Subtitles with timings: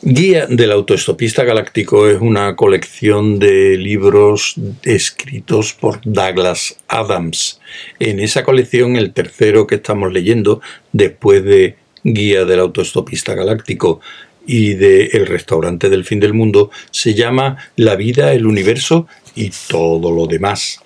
[0.00, 7.60] Guía del autoestopista galáctico es una colección de libros escritos por Douglas Adams.
[7.98, 10.60] En esa colección, el tercero que estamos leyendo,
[10.92, 11.74] después de
[12.04, 14.00] Guía del autoestopista galáctico
[14.46, 19.50] y de El restaurante del fin del mundo, se llama La vida, el universo y
[19.68, 20.80] todo lo demás.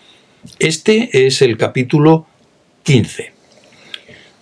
[0.58, 2.26] Este es el capítulo
[2.84, 3.30] 15.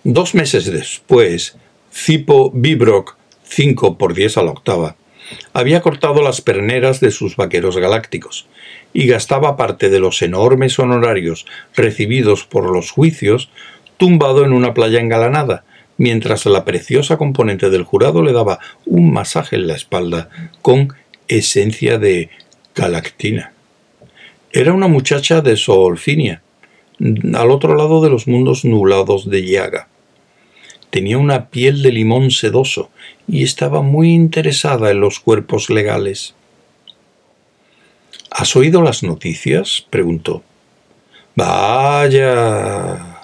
[0.05, 1.57] Dos meses después,
[1.91, 3.17] Cipo Bibrock
[3.51, 4.95] 5 por 10 a la octava,
[5.53, 8.47] había cortado las perneras de sus vaqueros galácticos
[8.93, 13.49] y gastaba parte de los enormes honorarios recibidos por los juicios
[13.97, 15.63] tumbado en una playa engalanada,
[15.97, 20.29] mientras la preciosa componente del jurado le daba un masaje en la espalda
[20.61, 20.93] con
[21.27, 22.29] esencia de
[22.73, 23.53] galactina.
[24.51, 26.41] Era una muchacha de Soolfinia,
[27.33, 29.87] al otro lado de los mundos nublados de Yaga.
[30.91, 32.89] Tenía una piel de limón sedoso
[33.27, 36.35] y estaba muy interesada en los cuerpos legales.
[38.29, 39.85] ¿Has oído las noticias?
[39.89, 40.43] preguntó.
[41.35, 43.21] Vaya.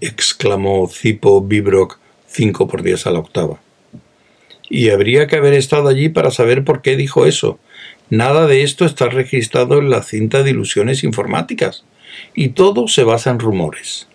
[0.00, 3.60] exclamó Cipo Bibrock cinco por diez a la octava.
[4.70, 7.58] Y habría que haber estado allí para saber por qué dijo eso.
[8.10, 11.84] Nada de esto está registrado en la cinta de ilusiones informáticas,
[12.34, 14.08] y todo se basa en rumores.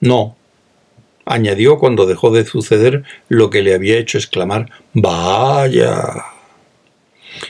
[0.00, 0.36] No,
[1.30, 6.24] añadió cuando dejó de suceder lo que le había hecho exclamar Vaya.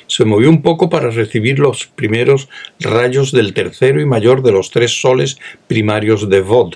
[0.07, 4.71] Se movió un poco para recibir los primeros rayos del tercero y mayor de los
[4.71, 6.75] tres soles primarios de Vod,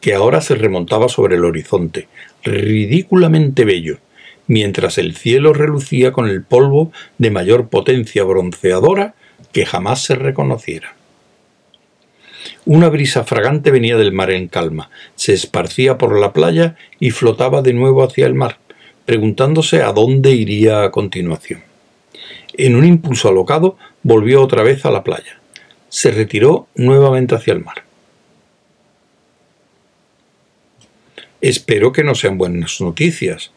[0.00, 2.08] que ahora se remontaba sobre el horizonte,
[2.44, 3.98] ridículamente bello,
[4.46, 9.14] mientras el cielo relucía con el polvo de mayor potencia bronceadora
[9.52, 10.94] que jamás se reconociera.
[12.64, 17.62] Una brisa fragante venía del mar en calma, se esparcía por la playa y flotaba
[17.62, 18.58] de nuevo hacia el mar,
[19.04, 21.62] preguntándose a dónde iría a continuación.
[22.54, 25.38] En un impulso alocado volvió otra vez a la playa.
[25.88, 27.84] Se retiró nuevamente hacia el mar.
[31.40, 33.50] Espero que no sean buenas noticias,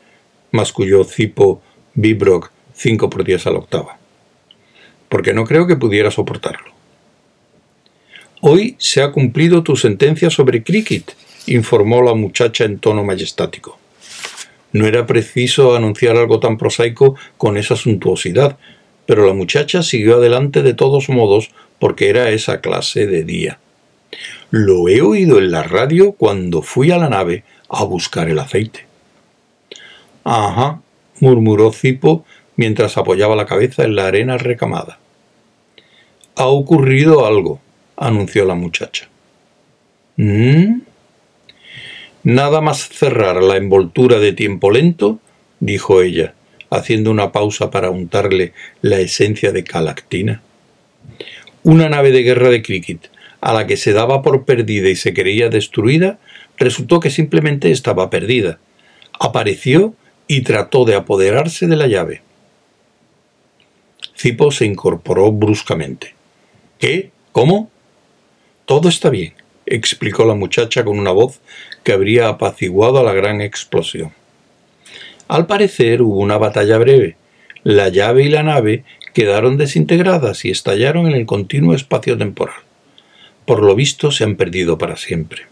[0.52, 1.62] masculló Cipo
[1.94, 3.98] Bibrock cinco por diez a la octava,
[5.08, 6.75] porque no creo que pudiera soportarlo.
[8.48, 11.16] Hoy se ha cumplido tu sentencia sobre Cricket,
[11.48, 13.80] informó la muchacha en tono majestático.
[14.72, 18.60] No era preciso anunciar algo tan prosaico con esa suntuosidad,
[19.08, 23.58] pero la muchacha siguió adelante de todos modos porque era esa clase de día.
[24.52, 28.86] Lo he oído en la radio cuando fui a la nave a buscar el aceite.
[30.24, 30.82] Ajá,
[31.20, 32.26] murmuró Cipo
[32.58, 35.00] mientras apoyaba la cabeza en la arena recamada.
[36.36, 37.65] Ha ocurrido algo
[37.98, 39.08] anunció la muchacha.
[40.18, 40.82] ¿Mm?
[42.24, 45.20] Nada más cerrar la envoltura de tiempo lento,
[45.60, 46.34] dijo ella,
[46.70, 50.42] haciendo una pausa para untarle la esencia de calactina.
[51.64, 53.12] Una nave de guerra de cricket,
[53.42, 56.18] a la que se daba por perdida y se creía destruida,
[56.58, 58.60] resultó que simplemente estaba perdida.
[59.20, 59.94] Apareció
[60.28, 62.22] y trató de apoderarse de la llave.
[64.16, 66.16] Cipo se incorporó bruscamente.
[66.80, 67.12] ¿Qué?
[67.32, 67.70] ¿Cómo?
[68.66, 69.34] Todo está bien,
[69.68, 71.40] explicó la muchacha con una voz
[71.84, 74.12] que habría apaciguado a la gran explosión.
[75.28, 77.16] Al parecer hubo una batalla breve.
[77.64, 78.84] La llave y la nave
[79.14, 82.58] quedaron desintegradas y estallaron en el continuo espacio temporal.
[83.46, 85.44] Por lo visto se han perdido para siempre.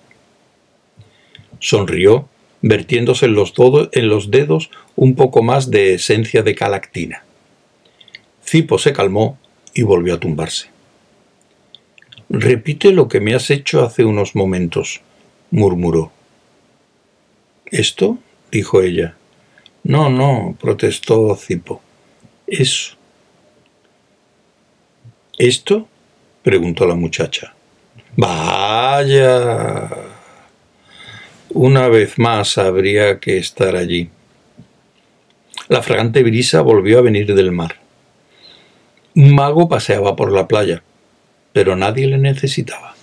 [1.60, 2.28] Sonrió,
[2.62, 3.54] vertiéndose en los,
[3.92, 7.24] en los dedos un poco más de esencia de calactina.
[8.44, 9.38] Cipo se calmó
[9.74, 10.73] y volvió a tumbarse.
[12.36, 15.02] Repite lo que me has hecho hace unos momentos,
[15.52, 16.12] murmuró.
[17.68, 18.18] ¿Esto?
[18.52, 19.16] dijo ella.
[19.84, 21.84] No, no, protestó Cipo.
[22.48, 22.96] Eso.
[25.38, 25.88] ¿Esto?
[26.42, 27.54] preguntó la muchacha.
[28.18, 29.92] Vaya.
[31.50, 34.10] Una vez más habría que estar allí.
[35.68, 37.76] La fragante brisa volvió a venir del mar.
[39.16, 40.82] Un mago paseaba por la playa
[41.54, 42.96] pero nadie le necesitaba.